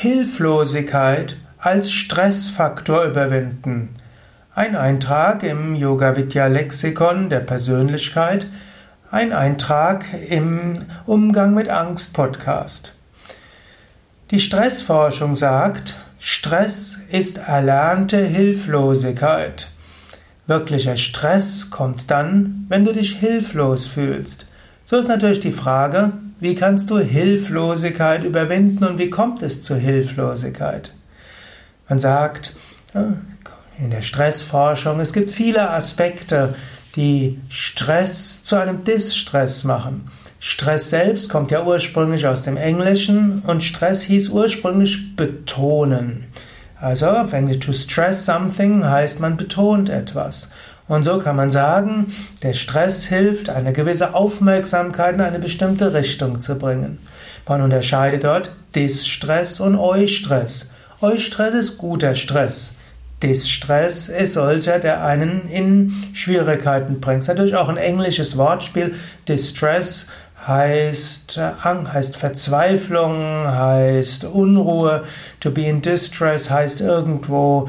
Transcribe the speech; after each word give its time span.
Hilflosigkeit 0.00 1.38
als 1.58 1.90
Stressfaktor 1.90 3.02
überwinden. 3.02 3.96
Ein 4.54 4.76
Eintrag 4.76 5.42
im 5.42 5.74
Yoga 5.74 6.14
Vidya 6.14 6.46
Lexikon 6.46 7.30
der 7.30 7.40
Persönlichkeit, 7.40 8.46
ein 9.10 9.32
Eintrag 9.32 10.04
im 10.28 10.82
Umgang 11.04 11.52
mit 11.52 11.68
Angst 11.68 12.14
Podcast. 12.14 12.94
Die 14.30 14.38
Stressforschung 14.38 15.34
sagt, 15.34 15.96
Stress 16.20 17.00
ist 17.10 17.38
erlernte 17.38 18.24
Hilflosigkeit. 18.24 19.68
Wirklicher 20.46 20.96
Stress 20.96 21.70
kommt 21.70 22.08
dann, 22.08 22.66
wenn 22.68 22.84
du 22.84 22.92
dich 22.92 23.16
hilflos 23.16 23.88
fühlst. 23.88 24.46
So 24.84 24.96
ist 24.96 25.08
natürlich 25.08 25.40
die 25.40 25.50
Frage, 25.50 26.12
wie 26.40 26.54
kannst 26.54 26.90
du 26.90 26.98
Hilflosigkeit 26.98 28.24
überwinden 28.24 28.84
und 28.84 28.98
wie 28.98 29.10
kommt 29.10 29.42
es 29.42 29.62
zur 29.62 29.76
Hilflosigkeit? 29.76 30.94
Man 31.88 31.98
sagt 31.98 32.54
in 33.78 33.90
der 33.90 34.02
Stressforschung, 34.02 35.00
es 35.00 35.12
gibt 35.12 35.30
viele 35.30 35.70
Aspekte, 35.70 36.54
die 36.96 37.40
Stress 37.48 38.44
zu 38.44 38.56
einem 38.56 38.84
Distress 38.84 39.64
machen. 39.64 40.10
Stress 40.40 40.90
selbst 40.90 41.28
kommt 41.28 41.50
ja 41.50 41.64
ursprünglich 41.64 42.26
aus 42.26 42.42
dem 42.42 42.56
Englischen 42.56 43.42
und 43.46 43.62
Stress 43.62 44.02
hieß 44.02 44.28
ursprünglich 44.28 45.16
betonen. 45.16 46.26
Also 46.80 47.08
auf 47.08 47.32
Englisch 47.32 47.58
to 47.58 47.72
stress 47.72 48.24
something 48.24 48.84
heißt 48.84 49.18
man 49.18 49.36
betont 49.36 49.88
etwas. 49.88 50.50
Und 50.88 51.04
so 51.04 51.18
kann 51.18 51.36
man 51.36 51.50
sagen, 51.50 52.06
der 52.42 52.54
Stress 52.54 53.04
hilft, 53.04 53.50
eine 53.50 53.72
gewisse 53.72 54.14
Aufmerksamkeit 54.14 55.14
in 55.14 55.20
eine 55.20 55.38
bestimmte 55.38 55.92
Richtung 55.92 56.40
zu 56.40 56.58
bringen. 56.58 56.98
Man 57.46 57.62
unterscheidet 57.62 58.24
dort 58.24 58.52
Distress 58.74 59.60
und 59.60 59.76
Eustress. 59.76 60.70
Eustress 61.00 61.54
ist 61.54 61.78
guter 61.78 62.14
Stress. 62.14 62.74
Distress 63.22 64.08
ist 64.08 64.34
solcher, 64.34 64.78
der 64.78 65.04
einen 65.04 65.48
in 65.48 65.92
Schwierigkeiten 66.14 67.00
bringt. 67.00 67.26
Natürlich 67.26 67.56
auch 67.56 67.68
ein 67.68 67.76
englisches 67.76 68.36
Wortspiel. 68.36 68.94
Distress 69.26 70.06
heißt, 70.46 71.40
heißt 71.62 72.16
Verzweiflung, 72.16 73.16
heißt 73.46 74.24
Unruhe. 74.24 75.04
To 75.40 75.50
be 75.50 75.62
in 75.62 75.82
distress 75.82 76.50
heißt 76.50 76.80
irgendwo 76.80 77.68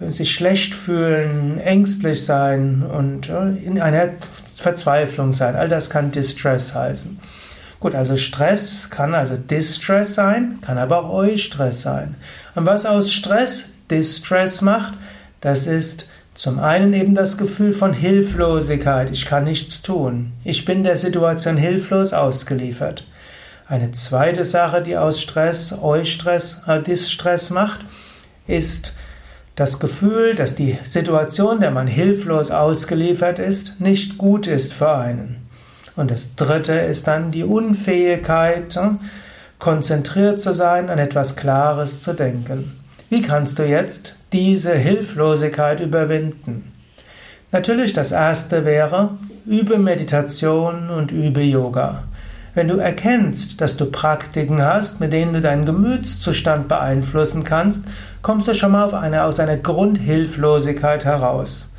sich 0.00 0.32
schlecht 0.32 0.74
fühlen, 0.74 1.58
ängstlich 1.58 2.24
sein 2.24 2.82
und 2.82 3.28
in 3.28 3.80
einer 3.80 4.10
Verzweiflung 4.54 5.32
sein. 5.32 5.56
All 5.56 5.68
das 5.68 5.90
kann 5.90 6.10
Distress 6.10 6.74
heißen. 6.74 7.18
Gut, 7.80 7.94
also 7.94 8.16
Stress 8.16 8.90
kann 8.90 9.14
also 9.14 9.36
Distress 9.36 10.14
sein, 10.14 10.58
kann 10.62 10.78
aber 10.78 11.04
auch 11.04 11.10
Eustress 11.10 11.82
sein. 11.82 12.16
Und 12.54 12.66
was 12.66 12.86
aus 12.86 13.12
Stress 13.12 13.66
Distress 13.90 14.62
macht, 14.62 14.94
das 15.40 15.66
ist 15.66 16.08
zum 16.34 16.58
einen 16.58 16.92
eben 16.92 17.14
das 17.14 17.38
Gefühl 17.38 17.72
von 17.72 17.92
Hilflosigkeit. 17.92 19.10
Ich 19.10 19.26
kann 19.26 19.44
nichts 19.44 19.82
tun. 19.82 20.32
Ich 20.44 20.64
bin 20.64 20.84
der 20.84 20.96
Situation 20.96 21.56
hilflos 21.56 22.12
ausgeliefert. 22.12 23.06
Eine 23.68 23.92
zweite 23.92 24.44
Sache, 24.44 24.82
die 24.82 24.96
aus 24.96 25.20
Stress 25.20 25.72
Eustress, 25.72 26.62
äh, 26.66 26.82
Distress 26.82 27.50
macht, 27.50 27.80
ist 28.46 28.94
das 29.58 29.80
Gefühl, 29.80 30.36
dass 30.36 30.54
die 30.54 30.78
Situation, 30.84 31.58
der 31.58 31.72
man 31.72 31.88
hilflos 31.88 32.52
ausgeliefert 32.52 33.40
ist, 33.40 33.80
nicht 33.80 34.16
gut 34.16 34.46
ist 34.46 34.72
für 34.72 34.92
einen. 34.92 35.48
Und 35.96 36.12
das 36.12 36.36
dritte 36.36 36.74
ist 36.74 37.08
dann 37.08 37.32
die 37.32 37.42
Unfähigkeit, 37.42 38.76
hm, 38.76 39.00
konzentriert 39.58 40.40
zu 40.40 40.52
sein, 40.52 40.88
an 40.90 41.00
etwas 41.00 41.34
Klares 41.34 41.98
zu 41.98 42.12
denken. 42.12 42.72
Wie 43.10 43.20
kannst 43.20 43.58
du 43.58 43.66
jetzt 43.66 44.14
diese 44.32 44.74
Hilflosigkeit 44.74 45.80
überwinden? 45.80 46.72
Natürlich, 47.50 47.94
das 47.94 48.12
erste 48.12 48.64
wäre, 48.64 49.18
übe 49.44 49.78
Meditation 49.78 50.88
und 50.88 51.10
übe 51.10 51.42
Yoga. 51.42 52.04
Wenn 52.58 52.66
du 52.66 52.78
erkennst, 52.78 53.60
dass 53.60 53.76
du 53.76 53.86
Praktiken 53.86 54.60
hast, 54.60 54.98
mit 54.98 55.12
denen 55.12 55.32
du 55.32 55.40
deinen 55.40 55.64
Gemütszustand 55.64 56.66
beeinflussen 56.66 57.44
kannst, 57.44 57.84
kommst 58.20 58.48
du 58.48 58.54
schon 58.54 58.72
mal 58.72 58.84
auf 58.84 58.94
eine, 58.94 59.22
aus 59.22 59.38
einer 59.38 59.58
Grundhilflosigkeit 59.58 61.04
heraus. 61.04 61.70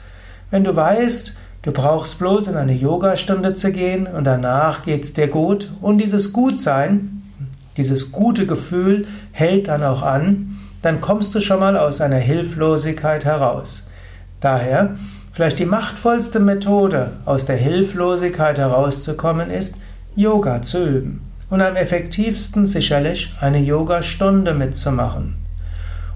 Wenn 0.51 0.63
du 0.63 0.73
weißt, 0.73 1.35
du 1.63 1.73
brauchst 1.73 2.17
bloß 2.17 2.47
in 2.47 2.55
eine 2.55 2.71
Yogastunde 2.71 3.55
zu 3.55 3.73
gehen 3.73 4.07
und 4.07 4.23
danach 4.23 4.85
geht's 4.85 5.11
dir 5.11 5.27
gut 5.27 5.69
und 5.81 5.97
dieses 5.97 6.31
Gutsein, 6.31 7.23
dieses 7.75 8.13
gute 8.13 8.47
Gefühl 8.47 9.05
hält 9.33 9.67
dann 9.67 9.83
auch 9.83 10.01
an, 10.01 10.59
dann 10.81 11.01
kommst 11.01 11.35
du 11.35 11.41
schon 11.41 11.59
mal 11.59 11.75
aus 11.75 11.99
einer 11.99 12.19
Hilflosigkeit 12.19 13.25
heraus. 13.25 13.85
Daher, 14.39 14.95
vielleicht 15.33 15.59
die 15.59 15.65
machtvollste 15.65 16.39
Methode, 16.39 17.17
aus 17.25 17.45
der 17.45 17.57
Hilflosigkeit 17.57 18.57
herauszukommen, 18.57 19.51
ist, 19.51 19.75
Yoga 20.15 20.61
zu 20.61 20.85
üben. 20.85 21.21
Und 21.49 21.61
am 21.61 21.75
effektivsten 21.75 22.65
sicherlich 22.65 23.33
eine 23.41 23.59
Yogastunde 23.59 24.53
mitzumachen. 24.53 25.35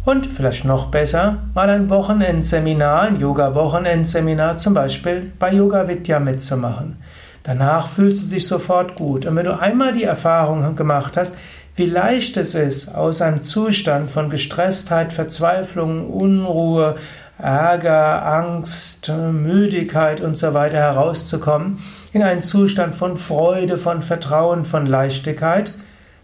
Und 0.05 0.27
vielleicht 0.27 0.65
noch 0.65 0.91
besser, 0.91 1.37
mal 1.53 1.69
ein 1.69 1.89
Wochenendseminar, 1.89 3.03
ein 3.03 3.19
Yoga-Wochenendseminar 3.19 4.57
zum 4.57 4.73
Beispiel 4.73 5.31
bei 5.39 5.53
Yoga 5.53 5.87
Vidya 5.87 6.19
mitzumachen. 6.19 6.97
Danach 7.43 7.87
fühlst 7.87 8.23
du 8.23 8.27
dich 8.27 8.47
sofort 8.47 8.95
gut. 8.95 9.25
Und 9.25 9.35
wenn 9.37 9.45
du 9.45 9.57
einmal 9.57 9.93
die 9.93 10.03
Erfahrung 10.03 10.75
gemacht 10.75 11.15
hast, 11.15 11.37
wie 11.75 11.85
leicht 11.85 12.37
es 12.37 12.53
ist, 12.53 12.93
aus 12.93 13.21
einem 13.21 13.43
Zustand 13.43 14.11
von 14.11 14.29
Gestresstheit, 14.29 15.11
Verzweiflung, 15.11 16.09
Unruhe, 16.09 16.95
Ärger, 17.37 18.25
Angst, 18.25 19.09
Müdigkeit 19.09 20.21
und 20.21 20.37
so 20.37 20.53
weiter 20.53 20.77
herauszukommen, 20.77 21.79
in 22.13 22.21
einen 22.21 22.43
Zustand 22.43 22.95
von 22.95 23.17
Freude, 23.17 23.77
von 23.77 24.01
Vertrauen, 24.01 24.65
von 24.65 24.85
Leichtigkeit, 24.85 25.73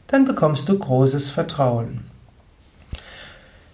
dann 0.07 0.25
bekommst 0.25 0.69
du 0.69 0.77
großes 0.77 1.29
Vertrauen. 1.29 2.01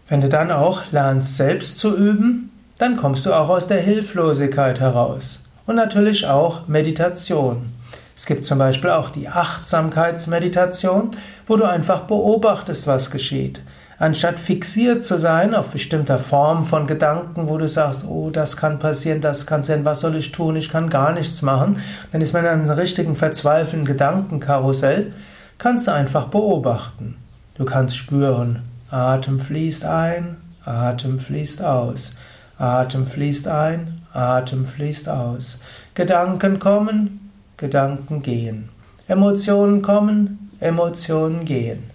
Wenn 0.07 0.21
du 0.21 0.29
dann 0.29 0.51
auch 0.51 0.91
lernst, 0.91 1.35
selbst 1.35 1.77
zu 1.77 1.95
üben, 1.95 2.51
dann 2.77 2.97
kommst 2.97 3.25
du 3.25 3.33
auch 3.33 3.49
aus 3.49 3.67
der 3.67 3.79
Hilflosigkeit 3.79 4.79
heraus. 4.79 5.41
Und 5.65 5.75
natürlich 5.75 6.27
auch 6.27 6.67
Meditation. 6.67 7.73
Es 8.15 8.25
gibt 8.25 8.45
zum 8.45 8.59
Beispiel 8.59 8.91
auch 8.91 9.09
die 9.09 9.27
Achtsamkeitsmeditation, 9.27 11.11
wo 11.47 11.57
du 11.57 11.65
einfach 11.65 12.01
beobachtest, 12.01 12.87
was 12.87 13.11
geschieht. 13.11 13.61
Anstatt 13.97 14.39
fixiert 14.39 15.05
zu 15.05 15.17
sein 15.17 15.55
auf 15.55 15.69
bestimmter 15.69 16.19
Form 16.19 16.65
von 16.65 16.85
Gedanken, 16.85 17.47
wo 17.47 17.57
du 17.57 17.69
sagst, 17.69 18.05
oh, 18.05 18.29
das 18.29 18.57
kann 18.57 18.77
passieren, 18.77 19.21
das 19.21 19.45
kann 19.47 19.63
sein, 19.63 19.85
was 19.85 20.01
soll 20.01 20.17
ich 20.17 20.33
tun, 20.33 20.57
ich 20.57 20.69
kann 20.69 20.89
gar 20.89 21.13
nichts 21.13 21.41
machen, 21.41 21.77
dann 22.11 22.21
ist 22.21 22.33
man 22.33 22.43
in 22.43 22.51
einem 22.51 22.69
richtigen 22.69 23.15
verzweifelten 23.15 23.85
Gedankenkarussell, 23.85 25.13
kannst 25.57 25.87
du 25.87 25.93
einfach 25.93 26.27
beobachten. 26.27 27.15
Du 27.57 27.63
kannst 27.63 27.95
spüren, 27.95 28.63
Atem 28.89 29.39
fließt 29.39 29.85
ein, 29.85 30.37
Atem 30.65 31.19
fließt 31.19 31.63
aus. 31.63 32.13
Atem 32.57 33.07
fließt 33.07 33.47
ein, 33.47 34.01
Atem 34.11 34.65
fließt 34.65 35.07
aus. 35.07 35.59
Gedanken 35.93 36.59
kommen, 36.59 37.31
Gedanken 37.55 38.21
gehen. 38.21 38.69
Emotionen 39.07 39.81
kommen, 39.81 40.51
Emotionen 40.59 41.45
gehen. 41.45 41.94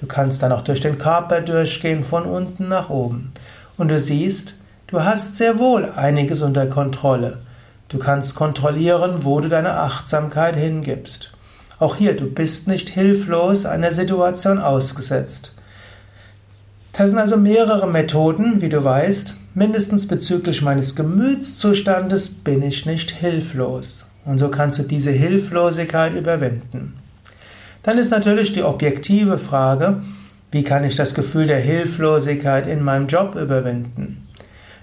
Du 0.00 0.06
kannst 0.06 0.42
dann 0.42 0.52
auch 0.52 0.62
durch 0.62 0.80
den 0.80 0.98
Körper 0.98 1.40
durchgehen, 1.40 2.04
von 2.04 2.24
unten 2.24 2.68
nach 2.68 2.90
oben. 2.90 3.32
Und 3.76 3.88
du 3.88 3.98
siehst, 3.98 4.54
du 4.86 5.02
hast 5.02 5.36
sehr 5.36 5.58
wohl 5.58 5.86
einiges 5.86 6.42
unter 6.42 6.66
Kontrolle. 6.66 7.38
Du 7.88 7.98
kannst 7.98 8.34
kontrollieren, 8.34 9.24
wo 9.24 9.40
du 9.40 9.48
deine 9.48 9.74
Achtsamkeit 9.74 10.56
hingibst. 10.56 11.32
Auch 11.78 11.96
hier, 11.96 12.16
du 12.16 12.26
bist 12.26 12.68
nicht 12.68 12.90
hilflos 12.90 13.64
einer 13.64 13.92
Situation 13.92 14.58
ausgesetzt. 14.58 15.54
Das 16.92 17.10
sind 17.10 17.18
also 17.18 17.36
mehrere 17.36 17.86
Methoden, 17.86 18.60
wie 18.60 18.68
du 18.68 18.82
weißt. 18.82 19.36
Mindestens 19.54 20.08
bezüglich 20.08 20.62
meines 20.62 20.96
Gemütszustandes 20.96 22.28
bin 22.28 22.62
ich 22.62 22.86
nicht 22.86 23.12
hilflos. 23.12 24.06
Und 24.24 24.38
so 24.38 24.48
kannst 24.48 24.78
du 24.80 24.82
diese 24.82 25.12
Hilflosigkeit 25.12 26.14
überwinden. 26.14 26.97
Dann 27.82 27.98
ist 27.98 28.10
natürlich 28.10 28.52
die 28.52 28.62
objektive 28.62 29.38
Frage, 29.38 30.02
wie 30.50 30.64
kann 30.64 30.84
ich 30.84 30.96
das 30.96 31.14
Gefühl 31.14 31.46
der 31.46 31.60
Hilflosigkeit 31.60 32.66
in 32.66 32.82
meinem 32.82 33.06
Job 33.06 33.34
überwinden? 33.34 34.28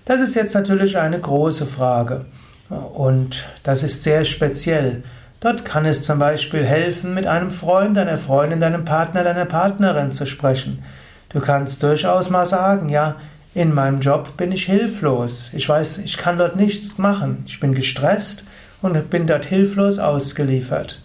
Das 0.06 0.22
ist 0.22 0.36
jetzt 0.36 0.54
natürlich 0.54 0.98
eine 0.98 1.20
große 1.20 1.66
Frage. 1.66 2.26
Und 2.70 3.46
das 3.64 3.84
ist 3.84 4.04
sehr 4.04 4.26
speziell. 4.26 5.04
Dort 5.40 5.66
kann 5.66 5.86
es 5.86 6.04
zum 6.04 6.20
Beispiel 6.20 6.66
helfen, 6.66 7.14
mit 7.14 7.28
einem 7.28 7.52
Freund, 7.52 7.98
einer 7.98 8.18
Freundin, 8.18 8.62
deinem 8.62 8.86
Partner, 8.86 9.24
deiner 9.24 9.46
Partnerin 9.46 10.12
zu 10.12 10.26
sprechen. 10.26 10.84
Du 11.30 11.40
kannst 11.40 11.84
durchaus 11.84 12.30
mal 12.30 12.46
sagen, 12.46 12.90
ja, 12.90 13.18
in 13.54 13.74
meinem 13.74 14.00
Job 14.00 14.38
bin 14.38 14.52
ich 14.52 14.66
hilflos. 14.66 15.50
Ich 15.54 15.68
weiß, 15.68 16.00
ich 16.00 16.18
kann 16.18 16.38
dort 16.38 16.56
nichts 16.56 16.98
machen. 16.98 17.44
Ich 17.48 17.60
bin 17.60 17.74
gestresst 17.74 18.44
und 18.82 19.10
bin 19.10 19.28
dort 19.28 19.46
hilflos 19.46 20.00
ausgeliefert. 20.00 21.05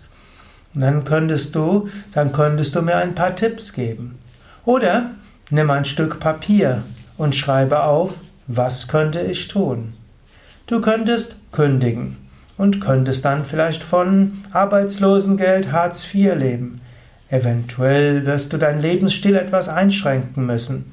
Dann 0.74 1.04
könntest 1.04 1.54
du, 1.54 1.88
dann 2.12 2.32
könntest 2.32 2.74
du 2.74 2.82
mir 2.82 2.96
ein 2.96 3.14
paar 3.14 3.34
Tipps 3.34 3.72
geben. 3.72 4.16
Oder 4.64 5.10
Nimm 5.52 5.68
ein 5.70 5.84
Stück 5.84 6.20
Papier 6.20 6.84
und 7.18 7.34
schreibe 7.34 7.82
auf, 7.82 8.18
was 8.46 8.86
könnte 8.86 9.20
ich 9.20 9.48
tun? 9.48 9.94
Du 10.68 10.80
könntest 10.80 11.34
kündigen 11.50 12.18
und 12.56 12.80
könntest 12.80 13.24
dann 13.24 13.44
vielleicht 13.44 13.82
von 13.82 14.44
Arbeitslosengeld 14.52 15.72
Hartz 15.72 16.04
IV 16.14 16.36
leben. 16.36 16.80
Eventuell 17.30 18.26
wirst 18.26 18.52
du 18.52 18.58
deinen 18.58 18.80
Lebensstil 18.80 19.34
etwas 19.34 19.66
einschränken 19.68 20.46
müssen. 20.46 20.92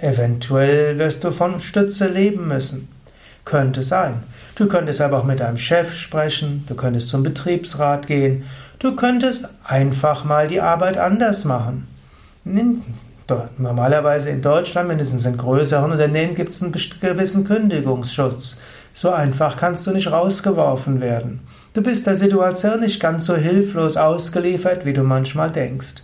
Eventuell 0.00 0.96
wirst 0.98 1.24
du 1.24 1.32
von 1.32 1.60
Stütze 1.60 2.06
leben 2.06 2.46
müssen. 2.46 2.86
Könnte 3.48 3.82
sein. 3.82 4.22
Du 4.56 4.68
könntest 4.68 5.00
aber 5.00 5.18
auch 5.18 5.24
mit 5.24 5.40
deinem 5.40 5.56
Chef 5.56 5.94
sprechen, 5.94 6.66
du 6.68 6.74
könntest 6.74 7.08
zum 7.08 7.22
Betriebsrat 7.22 8.06
gehen, 8.06 8.44
du 8.78 8.94
könntest 8.94 9.48
einfach 9.64 10.24
mal 10.24 10.48
die 10.48 10.60
Arbeit 10.60 10.98
anders 10.98 11.46
machen. 11.46 11.86
Normalerweise 13.56 14.28
in 14.28 14.42
Deutschland, 14.42 14.88
mindestens 14.88 15.24
in 15.24 15.38
größeren 15.38 15.92
Unternehmen, 15.92 16.34
gibt 16.34 16.52
es 16.52 16.62
einen 16.62 16.72
gewissen 16.72 17.46
Kündigungsschutz. 17.46 18.58
So 18.92 19.10
einfach 19.10 19.56
kannst 19.56 19.86
du 19.86 19.92
nicht 19.92 20.12
rausgeworfen 20.12 21.00
werden. 21.00 21.40
Du 21.72 21.80
bist 21.80 22.06
der 22.06 22.16
Situation 22.16 22.80
nicht 22.80 23.00
ganz 23.00 23.24
so 23.24 23.34
hilflos 23.34 23.96
ausgeliefert, 23.96 24.84
wie 24.84 24.92
du 24.92 25.04
manchmal 25.04 25.50
denkst. 25.50 26.02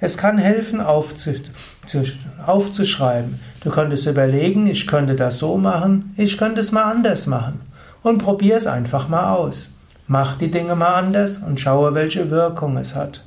Es 0.00 0.18
kann 0.18 0.38
helfen, 0.38 0.80
aufzuschreiben. 0.80 3.40
Du 3.62 3.70
könntest 3.70 4.06
überlegen, 4.06 4.66
ich 4.66 4.86
könnte 4.86 5.14
das 5.14 5.38
so 5.38 5.56
machen, 5.56 6.12
ich 6.16 6.36
könnte 6.36 6.60
es 6.60 6.72
mal 6.72 6.84
anders 6.84 7.26
machen. 7.26 7.60
Und 8.02 8.18
probier 8.18 8.56
es 8.56 8.66
einfach 8.66 9.08
mal 9.08 9.34
aus. 9.34 9.70
Mach 10.06 10.36
die 10.36 10.50
Dinge 10.50 10.76
mal 10.76 10.94
anders 10.94 11.38
und 11.38 11.58
schaue, 11.58 11.94
welche 11.94 12.30
Wirkung 12.30 12.76
es 12.76 12.94
hat. 12.94 13.24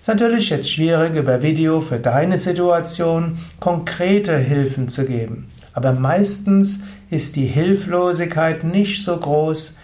Ist 0.00 0.08
natürlich 0.08 0.50
jetzt 0.50 0.72
schwierig, 0.72 1.14
über 1.14 1.42
Video 1.42 1.80
für 1.80 1.98
deine 1.98 2.38
Situation 2.38 3.38
konkrete 3.60 4.36
Hilfen 4.38 4.88
zu 4.88 5.04
geben. 5.04 5.48
Aber 5.74 5.92
meistens 5.92 6.80
ist 7.10 7.36
die 7.36 7.46
Hilflosigkeit 7.46 8.64
nicht 8.64 9.04
so 9.04 9.16
groß 9.16 9.76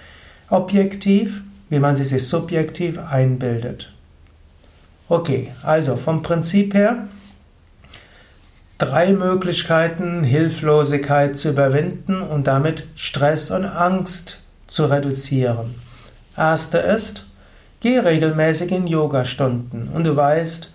objektiv, 0.51 1.43
wie 1.69 1.79
man 1.79 1.95
sie 1.95 2.05
sich 2.05 2.27
subjektiv 2.27 2.99
einbildet. 2.99 3.93
Okay, 5.09 5.53
also 5.63 5.97
vom 5.97 6.23
Prinzip 6.23 6.75
her 6.75 7.09
drei 8.79 9.13
Möglichkeiten, 9.13 10.23
Hilflosigkeit 10.23 11.37
zu 11.37 11.51
überwinden 11.51 12.23
und 12.23 12.47
damit 12.47 12.87
Stress 12.95 13.51
und 13.51 13.65
Angst 13.65 14.41
zu 14.69 14.85
reduzieren. 14.85 15.75
Erste 16.37 16.79
ist, 16.79 17.29
Geh 17.81 18.01
regelmäßig 18.01 18.73
in 18.73 18.89
Yogastunden 18.89 19.89
und 19.89 20.05
du 20.05 20.17
weißt, 20.17 20.69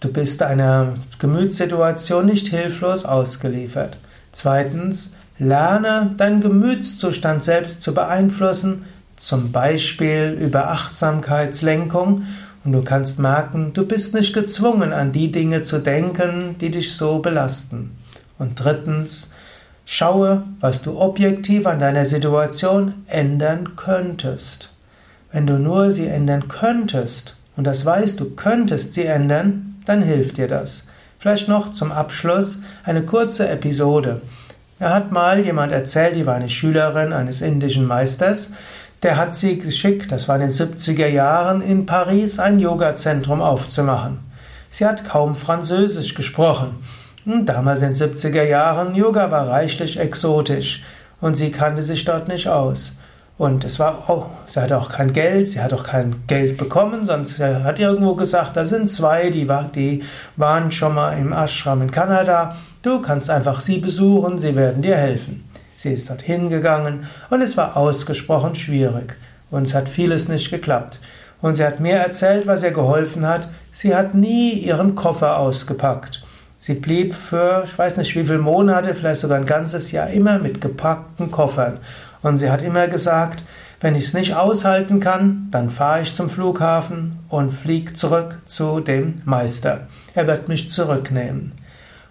du 0.00 0.12
bist 0.12 0.42
einer 0.42 0.96
Gemütssituation 1.18 2.26
nicht 2.26 2.48
hilflos 2.48 3.06
ausgeliefert. 3.06 3.96
Zweitens, 4.32 5.14
lerne 5.38 6.10
deinen 6.18 6.42
Gemütszustand 6.42 7.42
selbst 7.42 7.82
zu 7.82 7.94
beeinflussen, 7.94 8.84
zum 9.16 9.50
Beispiel 9.50 10.36
über 10.38 10.68
Achtsamkeitslenkung 10.68 12.26
und 12.64 12.72
du 12.72 12.82
kannst 12.82 13.18
merken, 13.18 13.72
du 13.72 13.86
bist 13.86 14.14
nicht 14.14 14.34
gezwungen, 14.34 14.92
an 14.92 15.12
die 15.12 15.32
Dinge 15.32 15.62
zu 15.62 15.78
denken, 15.78 16.56
die 16.60 16.70
dich 16.70 16.94
so 16.94 17.18
belasten. 17.20 17.96
Und 18.38 18.62
drittens, 18.62 19.32
schaue, 19.86 20.44
was 20.60 20.82
du 20.82 20.98
objektiv 21.00 21.66
an 21.66 21.80
deiner 21.80 22.04
Situation 22.04 22.94
ändern 23.06 23.76
könntest. 23.76 24.70
Wenn 25.32 25.46
du 25.46 25.58
nur 25.58 25.90
sie 25.90 26.06
ändern 26.06 26.48
könntest, 26.48 27.36
und 27.56 27.64
das 27.64 27.84
weißt 27.84 28.20
du, 28.20 28.30
könntest 28.36 28.92
sie 28.92 29.04
ändern, 29.04 29.82
dann 29.86 30.02
hilft 30.02 30.36
dir 30.36 30.48
das. 30.48 30.84
Vielleicht 31.18 31.48
noch 31.48 31.72
zum 31.72 31.92
Abschluss 31.92 32.60
eine 32.84 33.02
kurze 33.02 33.48
Episode. 33.48 34.22
Er 34.78 34.94
hat 34.94 35.12
mal 35.12 35.40
jemand 35.40 35.72
erzählt, 35.72 36.16
die 36.16 36.24
war 36.24 36.36
eine 36.36 36.48
Schülerin 36.48 37.12
eines 37.12 37.42
indischen 37.42 37.86
Meisters, 37.86 38.50
der 39.02 39.16
hat 39.16 39.34
sie 39.34 39.58
geschickt, 39.58 40.12
das 40.12 40.28
war 40.28 40.36
in 40.36 40.42
den 40.42 40.50
70er 40.50 41.06
Jahren, 41.06 41.62
in 41.62 41.86
Paris 41.86 42.38
ein 42.38 42.58
Yoga-Zentrum 42.58 43.40
aufzumachen. 43.40 44.18
Sie 44.68 44.86
hat 44.86 45.08
kaum 45.08 45.34
Französisch 45.34 46.14
gesprochen. 46.14 46.76
Und 47.24 47.46
damals 47.46 47.82
in 47.82 47.92
den 47.92 48.16
70er 48.16 48.44
Jahren, 48.44 48.94
Yoga 48.94 49.30
war 49.30 49.48
reichlich 49.48 49.98
exotisch 49.98 50.82
und 51.20 51.36
sie 51.36 51.50
kannte 51.50 51.82
sich 51.82 52.04
dort 52.04 52.28
nicht 52.28 52.48
aus. 52.48 52.94
Und 53.36 53.64
es 53.64 53.78
war 53.78 54.10
auch, 54.10 54.26
sie 54.48 54.60
hatte 54.60 54.76
auch 54.76 54.90
kein 54.90 55.14
Geld, 55.14 55.48
sie 55.48 55.62
hat 55.62 55.72
auch 55.72 55.84
kein 55.84 56.16
Geld 56.26 56.58
bekommen, 56.58 57.04
sonst 57.06 57.38
hat 57.38 57.78
irgendwo 57.78 58.14
gesagt, 58.14 58.54
da 58.54 58.66
sind 58.66 58.90
zwei, 58.90 59.30
die, 59.30 59.48
war, 59.48 59.70
die 59.74 60.02
waren 60.36 60.70
schon 60.70 60.94
mal 60.94 61.12
im 61.12 61.32
Ashram 61.32 61.80
in 61.80 61.90
Kanada. 61.90 62.54
Du 62.82 63.00
kannst 63.00 63.30
einfach 63.30 63.60
sie 63.60 63.78
besuchen, 63.78 64.38
sie 64.38 64.54
werden 64.56 64.82
dir 64.82 64.96
helfen. 64.96 65.49
Sie 65.82 65.94
ist 65.94 66.10
dort 66.10 66.20
hingegangen 66.20 67.06
und 67.30 67.40
es 67.40 67.56
war 67.56 67.74
ausgesprochen 67.74 68.54
schwierig. 68.54 69.16
Und 69.50 69.66
es 69.66 69.74
hat 69.74 69.88
vieles 69.88 70.28
nicht 70.28 70.50
geklappt. 70.50 70.98
Und 71.40 71.54
sie 71.54 71.64
hat 71.64 71.80
mir 71.80 71.96
erzählt, 71.96 72.46
was 72.46 72.62
ihr 72.62 72.72
geholfen 72.72 73.26
hat. 73.26 73.48
Sie 73.72 73.94
hat 73.96 74.12
nie 74.12 74.52
ihren 74.52 74.94
Koffer 74.94 75.38
ausgepackt. 75.38 76.22
Sie 76.58 76.74
blieb 76.74 77.14
für, 77.14 77.62
ich 77.64 77.78
weiß 77.78 77.96
nicht 77.96 78.14
wie 78.14 78.26
viele 78.26 78.40
Monate, 78.40 78.94
vielleicht 78.94 79.22
sogar 79.22 79.38
ein 79.38 79.46
ganzes 79.46 79.90
Jahr, 79.90 80.10
immer 80.10 80.38
mit 80.38 80.60
gepackten 80.60 81.30
Koffern. 81.30 81.78
Und 82.20 82.36
sie 82.36 82.50
hat 82.50 82.60
immer 82.60 82.86
gesagt, 82.86 83.42
wenn 83.80 83.94
ich 83.94 84.04
es 84.04 84.12
nicht 84.12 84.34
aushalten 84.34 85.00
kann, 85.00 85.48
dann 85.50 85.70
fahre 85.70 86.02
ich 86.02 86.14
zum 86.14 86.28
Flughafen 86.28 87.20
und 87.30 87.54
fliege 87.54 87.94
zurück 87.94 88.36
zu 88.44 88.80
dem 88.80 89.22
Meister. 89.24 89.86
Er 90.14 90.26
wird 90.26 90.50
mich 90.50 90.70
zurücknehmen. 90.70 91.52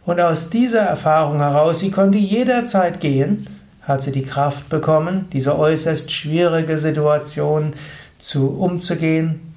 Und 0.08 0.20
aus 0.20 0.50
dieser 0.50 0.82
Erfahrung 0.82 1.38
heraus, 1.38 1.82
sie 1.82 1.92
konnte 1.92 2.18
jederzeit 2.18 3.00
gehen, 3.00 3.46
hat 3.90 4.02
sie 4.02 4.12
die 4.12 4.24
Kraft 4.24 4.70
bekommen, 4.70 5.28
diese 5.34 5.58
äußerst 5.58 6.12
schwierige 6.12 6.78
Situation 6.78 7.74
zu 8.20 8.50
umzugehen 8.52 9.56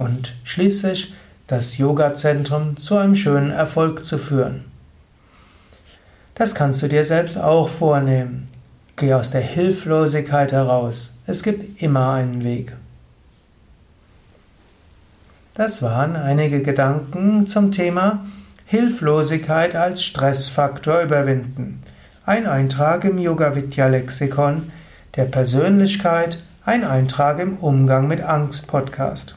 und 0.00 0.34
schließlich 0.44 1.14
das 1.46 1.76
Yoga-Zentrum 1.76 2.76
zu 2.76 2.96
einem 2.96 3.16
schönen 3.16 3.50
Erfolg 3.50 4.04
zu 4.04 4.18
führen. 4.18 4.64
Das 6.34 6.54
kannst 6.54 6.82
du 6.82 6.88
dir 6.88 7.04
selbst 7.04 7.38
auch 7.38 7.68
vornehmen. 7.68 8.48
Geh 8.96 9.14
aus 9.14 9.30
der 9.30 9.40
Hilflosigkeit 9.40 10.52
heraus. 10.52 11.12
Es 11.26 11.42
gibt 11.42 11.82
immer 11.82 12.12
einen 12.12 12.44
Weg. 12.44 12.72
Das 15.54 15.82
waren 15.82 16.16
einige 16.16 16.62
Gedanken 16.62 17.46
zum 17.46 17.72
Thema 17.72 18.26
Hilflosigkeit 18.66 19.74
als 19.74 20.02
Stressfaktor 20.02 21.00
überwinden. 21.00 21.82
Ein 22.28 22.48
Eintrag 22.48 23.04
im 23.04 23.18
Yoga 23.18 23.54
Vidya 23.54 23.86
Lexikon 23.86 24.72
der 25.14 25.26
Persönlichkeit, 25.26 26.42
ein 26.64 26.82
Eintrag 26.82 27.38
im 27.38 27.56
Umgang 27.58 28.08
mit 28.08 28.20
Angst 28.20 28.66
Podcast. 28.66 29.36